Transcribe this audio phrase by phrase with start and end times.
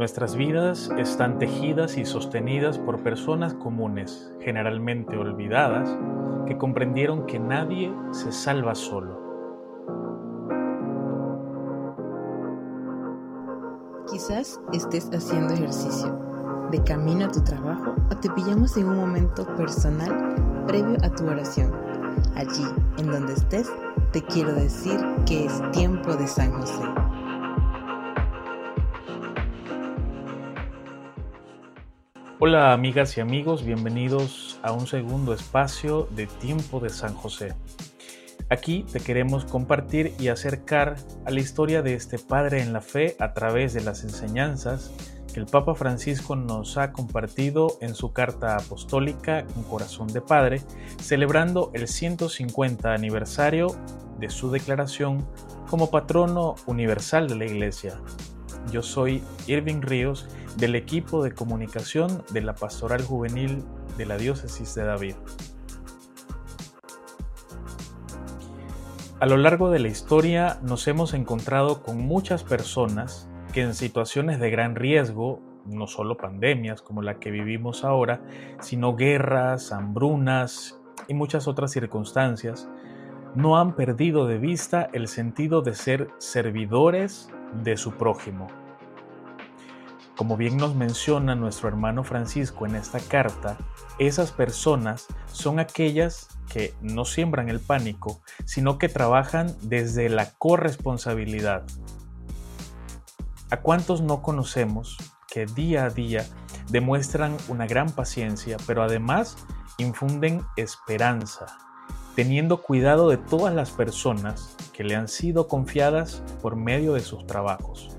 [0.00, 5.94] Nuestras vidas están tejidas y sostenidas por personas comunes, generalmente olvidadas,
[6.46, 9.20] que comprendieron que nadie se salva solo.
[14.10, 16.18] Quizás estés haciendo ejercicio,
[16.70, 21.26] de camino a tu trabajo o te pillamos en un momento personal previo a tu
[21.26, 21.72] oración.
[22.36, 22.64] Allí,
[22.96, 23.70] en donde estés,
[24.12, 26.84] te quiero decir que es tiempo de San José.
[32.42, 37.54] Hola amigas y amigos, bienvenidos a un segundo espacio de Tiempo de San José.
[38.48, 43.14] Aquí te queremos compartir y acercar a la historia de este Padre en la fe
[43.20, 44.90] a través de las enseñanzas
[45.34, 50.62] que el Papa Francisco nos ha compartido en su carta apostólica Un corazón de Padre,
[50.98, 53.66] celebrando el 150 aniversario
[54.18, 55.28] de su declaración
[55.68, 58.00] como patrono universal de la Iglesia.
[58.72, 63.64] Yo soy Irving Ríos del equipo de comunicación de la Pastoral Juvenil
[63.96, 65.14] de la Diócesis de David.
[69.20, 74.40] A lo largo de la historia nos hemos encontrado con muchas personas que en situaciones
[74.40, 78.22] de gran riesgo, no solo pandemias como la que vivimos ahora,
[78.60, 82.68] sino guerras, hambrunas y muchas otras circunstancias,
[83.34, 87.28] no han perdido de vista el sentido de ser servidores
[87.62, 88.48] de su prójimo.
[90.16, 93.56] Como bien nos menciona nuestro hermano Francisco en esta carta,
[93.98, 101.64] esas personas son aquellas que no siembran el pánico, sino que trabajan desde la corresponsabilidad.
[103.50, 104.98] ¿A cuántos no conocemos
[105.30, 106.26] que día a día
[106.68, 109.36] demuestran una gran paciencia, pero además
[109.78, 111.46] infunden esperanza,
[112.20, 117.26] teniendo cuidado de todas las personas que le han sido confiadas por medio de sus
[117.26, 117.96] trabajos?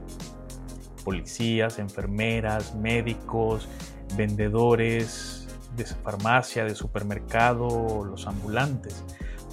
[1.04, 3.68] Policías, enfermeras, médicos,
[4.16, 9.04] vendedores, de farmacia, de supermercado, los ambulantes,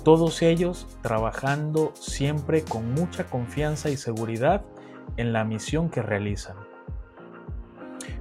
[0.05, 4.67] todos ellos trabajando siempre con mucha confianza y seguridad
[5.17, 6.59] en la misión que realizan.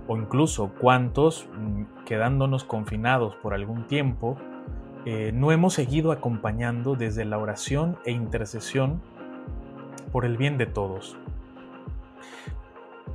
[0.08, 4.38] O incluso cuántos, mm, quedándonos confinados por algún tiempo,
[5.10, 9.02] eh, no hemos seguido acompañando desde la oración e intercesión
[10.12, 11.16] por el bien de todos.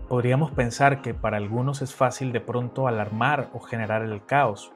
[0.08, 4.72] Podríamos pensar que para algunos es fácil de pronto alarmar o generar el caos.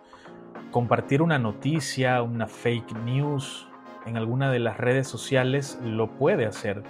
[0.70, 3.66] Compartir una noticia, una fake news
[4.04, 6.82] en alguna de las redes sociales lo puede hacer.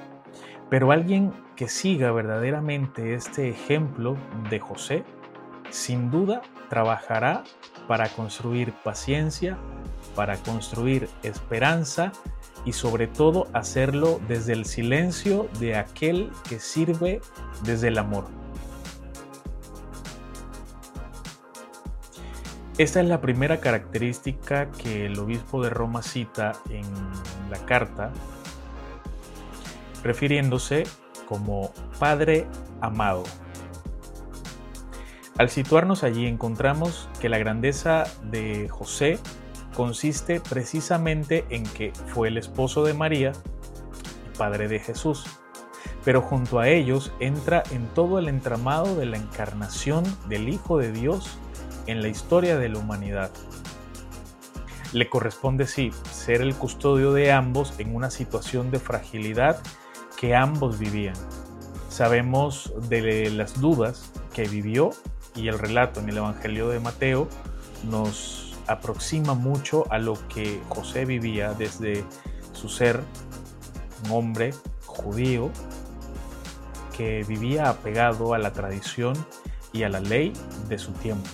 [0.68, 4.16] Pero alguien que siga verdaderamente este ejemplo
[4.50, 5.04] de José,
[5.70, 7.44] sin duda trabajará
[7.86, 9.56] para construir paciencia,
[10.16, 12.10] para construir esperanza
[12.64, 17.20] y sobre todo hacerlo desde el silencio de aquel que sirve
[17.62, 18.24] desde el amor.
[22.78, 26.84] Esta es la primera característica que el obispo de Roma cita en
[27.50, 28.10] la carta,
[30.02, 30.84] refiriéndose
[31.26, 32.46] como Padre
[32.80, 33.22] amado.
[35.38, 39.18] Al situarnos allí encontramos que la grandeza de José
[39.76, 43.32] consiste precisamente en que fue el esposo de María
[44.26, 45.26] y padre de Jesús,
[46.02, 50.92] pero junto a ellos entra en todo el entramado de la encarnación del Hijo de
[50.92, 51.38] Dios
[51.86, 53.30] en la historia de la humanidad.
[54.92, 59.60] Le corresponde, sí, ser el custodio de ambos en una situación de fragilidad
[60.16, 61.16] que ambos vivían.
[61.90, 64.90] Sabemos de las dudas que vivió
[65.34, 67.28] y el relato en el Evangelio de Mateo
[67.84, 72.04] nos aproxima mucho a lo que José vivía desde
[72.52, 73.00] su ser,
[74.04, 74.52] un hombre
[74.86, 75.50] judío
[76.96, 79.14] que vivía apegado a la tradición
[79.72, 80.32] y a la ley
[80.68, 81.28] de su tiempo.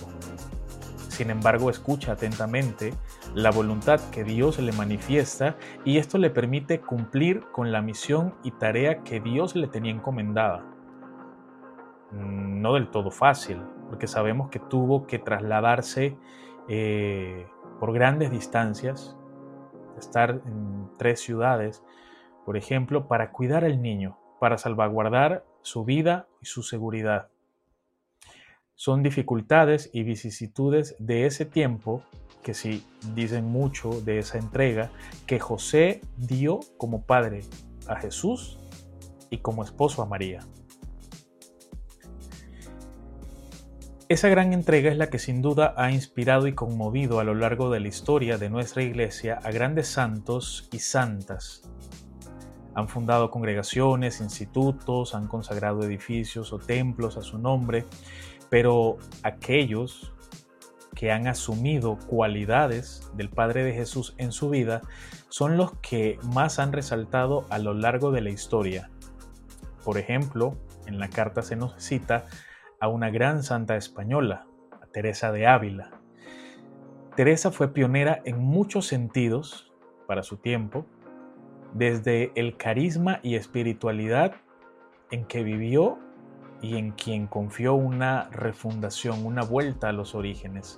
[1.07, 2.93] Sin embargo, escucha atentamente
[3.35, 5.55] la voluntad que Dios le manifiesta
[5.85, 10.65] y esto le permite cumplir con la misión y tarea que Dios le tenía encomendada.
[12.11, 16.17] No del todo fácil, porque sabemos que tuvo que trasladarse
[16.69, 17.47] eh,
[17.79, 19.17] por grandes distancias,
[19.97, 21.83] estar en tres ciudades,
[22.45, 27.29] por ejemplo, para cuidar al niño, para salvaguardar su vida y su seguridad.
[28.75, 32.03] Son dificultades y vicisitudes de ese tiempo
[32.41, 34.91] que sí dicen mucho de esa entrega
[35.25, 37.41] que José dio como padre
[37.87, 38.59] a Jesús
[39.29, 40.41] y como esposo a María.
[44.09, 47.71] Esa gran entrega es la que sin duda ha inspirado y conmovido a lo largo
[47.71, 51.63] de la historia de nuestra iglesia a grandes santos y santas.
[52.75, 57.85] Han fundado congregaciones, institutos, han consagrado edificios o templos a su nombre,
[58.49, 60.13] pero aquellos
[60.95, 64.81] que han asumido cualidades del Padre de Jesús en su vida
[65.29, 68.91] son los que más han resaltado a lo largo de la historia.
[69.85, 70.57] Por ejemplo,
[70.87, 72.25] en la carta se nos cita
[72.83, 74.45] a una gran santa española,
[74.81, 75.91] a Teresa de Ávila.
[77.15, 79.71] Teresa fue pionera en muchos sentidos
[80.05, 80.85] para su tiempo,
[81.73, 84.33] desde el carisma y espiritualidad
[85.11, 85.97] en que vivió
[86.61, 90.77] y en quien confió una refundación, una vuelta a los orígenes.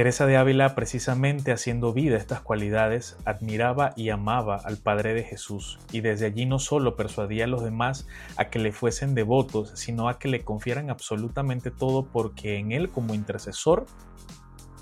[0.00, 5.78] Teresa de Ávila, precisamente haciendo vida estas cualidades, admiraba y amaba al Padre de Jesús,
[5.92, 8.08] y desde allí no solo persuadía a los demás
[8.38, 12.88] a que le fuesen devotos, sino a que le confiaran absolutamente todo porque en él
[12.88, 13.84] como intercesor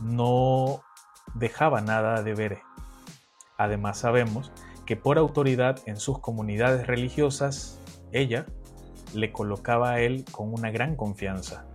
[0.00, 0.85] no
[1.35, 2.59] dejaba nada de ver.
[3.56, 4.53] Además sabemos
[4.87, 7.81] que por autoridad en sus comunidades religiosas,
[8.12, 8.47] ella
[9.14, 11.67] le colocaba a él con una gran confianza.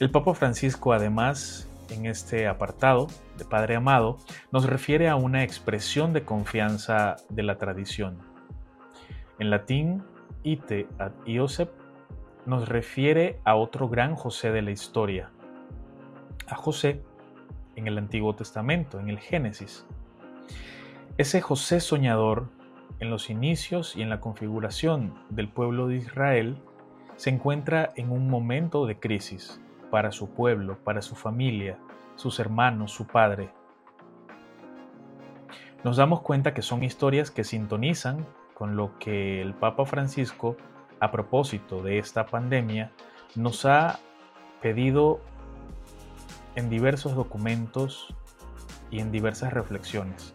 [0.00, 4.16] El Papa Francisco además en este apartado de Padre Amado
[4.50, 8.16] nos refiere a una expresión de confianza de la tradición.
[9.38, 10.02] En latín,
[10.42, 11.70] ite ad Iosep
[12.46, 15.32] nos refiere a otro gran José de la historia,
[16.46, 17.02] a José
[17.76, 19.84] en el Antiguo Testamento, en el Génesis.
[21.18, 22.48] Ese José soñador
[23.00, 26.56] en los inicios y en la configuración del pueblo de Israel,
[27.16, 31.78] se encuentra en un momento de crisis para su pueblo, para su familia,
[32.16, 33.50] sus hermanos, su padre.
[35.84, 40.56] Nos damos cuenta que son historias que sintonizan con lo que el Papa Francisco,
[41.00, 42.92] a propósito de esta pandemia,
[43.34, 43.98] nos ha
[44.60, 45.20] pedido
[46.54, 48.14] en diversos documentos
[48.90, 50.34] y en diversas reflexiones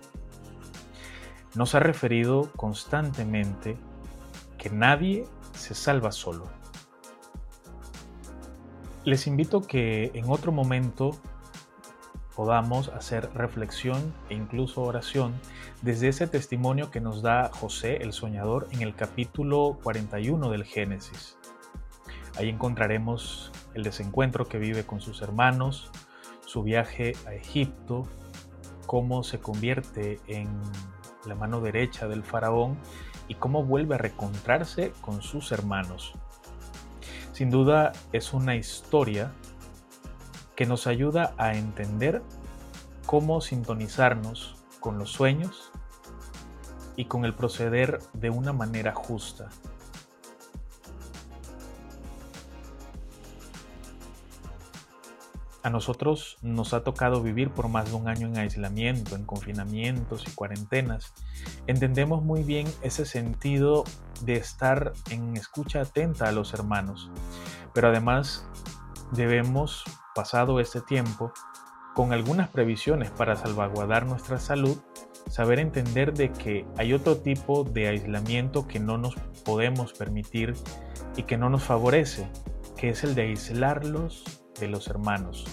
[1.56, 3.78] nos ha referido constantemente
[4.58, 6.50] que nadie se salva solo.
[9.06, 11.12] Les invito que en otro momento
[12.36, 15.36] podamos hacer reflexión e incluso oración
[15.84, 21.38] desde ese testimonio que nos da José el Soñador en el capítulo 41 del Génesis.
[22.36, 25.92] Ahí encontraremos el desencuentro que vive con sus hermanos,
[26.48, 28.08] su viaje a Egipto,
[28.88, 30.50] cómo se convierte en
[31.28, 32.76] la mano derecha del faraón,
[33.28, 36.14] y cómo vuelve a recontrarse con sus hermanos.
[37.36, 39.34] Sin duda es una historia
[40.56, 42.22] que nos ayuda a entender
[43.06, 45.70] cómo sintonizarnos con los sueños
[46.96, 49.50] y con el proceder de una manera justa.
[55.62, 60.24] A nosotros nos ha tocado vivir por más de un año en aislamiento, en confinamientos
[60.26, 61.14] y cuarentenas.
[61.68, 63.84] Entendemos muy bien ese sentido
[64.22, 67.10] de estar en escucha atenta a los hermanos,
[67.74, 68.48] pero además
[69.12, 69.84] debemos,
[70.14, 71.34] pasado este tiempo,
[71.96, 74.78] con algunas previsiones para salvaguardar nuestra salud,
[75.30, 80.54] saber entender de que hay otro tipo de aislamiento que no nos podemos permitir
[81.16, 82.30] y que no nos favorece,
[82.78, 84.24] que es el de aislarlos
[84.60, 85.46] de los hermanos.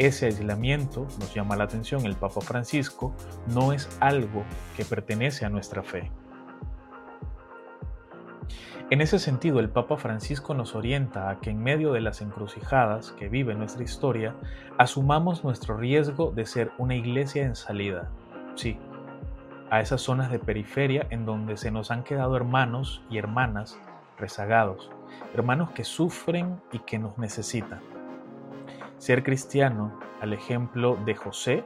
[0.00, 3.12] Ese aislamiento, nos llama la atención el Papa Francisco,
[3.48, 4.44] no es algo
[4.74, 6.10] que pertenece a nuestra fe.
[8.88, 13.10] En ese sentido, el Papa Francisco nos orienta a que en medio de las encrucijadas
[13.12, 14.34] que vive nuestra historia,
[14.78, 18.08] asumamos nuestro riesgo de ser una iglesia en salida.
[18.54, 18.78] Sí,
[19.68, 23.78] a esas zonas de periferia en donde se nos han quedado hermanos y hermanas
[24.16, 24.90] rezagados,
[25.34, 27.89] hermanos que sufren y que nos necesitan.
[29.00, 31.64] Ser cristiano, al ejemplo de José,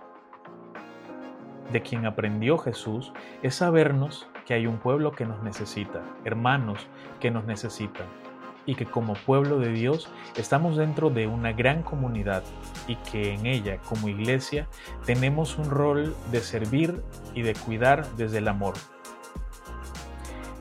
[1.73, 3.13] de quien aprendió Jesús,
[3.43, 6.87] es sabernos que hay un pueblo que nos necesita, hermanos
[7.19, 8.07] que nos necesitan,
[8.67, 12.45] y que como pueblo de Dios estamos dentro de una gran comunidad
[12.87, 14.69] y que en ella, como iglesia,
[15.05, 17.03] tenemos un rol de servir
[17.35, 18.75] y de cuidar desde el amor.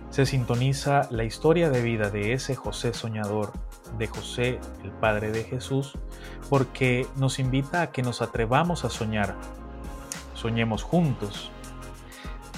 [0.10, 3.54] Se sintoniza la historia de vida de ese José soñador,
[3.98, 5.98] de José, el Padre de Jesús,
[6.50, 9.36] porque nos invita a que nos atrevamos a soñar,
[10.34, 11.52] soñemos juntos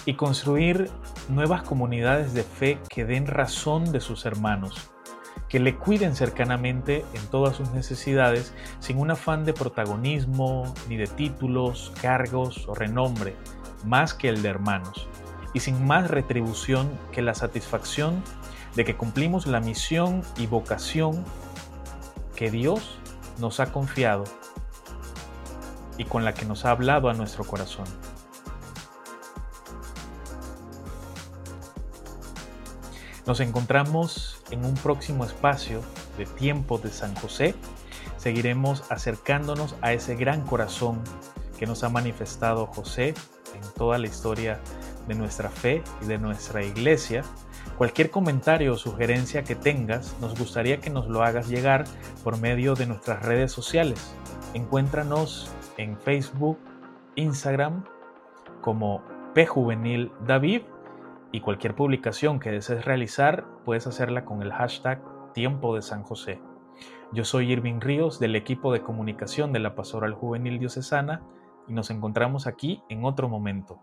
[0.06, 0.90] y construir
[1.30, 4.92] nuevas comunidades de fe que den razón de sus hermanos,
[5.50, 11.08] que le cuiden cercanamente en todas sus necesidades sin un afán de protagonismo, ni de
[11.08, 13.36] títulos, cargos o renombre,
[13.86, 15.08] más que el de hermanos
[15.56, 18.22] y sin más retribución que la satisfacción
[18.76, 21.24] de que cumplimos la misión y vocación
[22.36, 23.00] que Dios
[23.40, 24.26] nos ha confiado
[25.98, 27.86] y con la que nos ha hablado a nuestro corazón.
[33.26, 35.82] Nos encontramos en un próximo espacio
[36.18, 37.56] de tiempo de San José.
[38.18, 41.02] Seguiremos acercándonos a ese gran corazón
[41.58, 43.16] que nos ha manifestado José
[43.56, 44.60] en toda la historia
[45.08, 47.24] de nuestra fe y de nuestra iglesia.
[47.78, 51.84] Cualquier comentario o sugerencia que tengas, nos gustaría que nos lo hagas llegar
[52.24, 54.16] por medio de nuestras redes sociales.
[54.54, 56.58] Encuéntranos en Facebook,
[57.16, 57.84] Instagram
[58.62, 59.04] como
[59.34, 60.62] P Juvenil David
[61.34, 65.02] y cualquier publicación que desees realizar puedes hacerla con el hashtag
[65.34, 66.40] Tiempo de San José.
[67.12, 71.24] Yo soy Irving Ríos del equipo de comunicación de la Pastoral Juvenil Diocesana
[71.68, 73.80] y nos encontramos aquí en otro momento.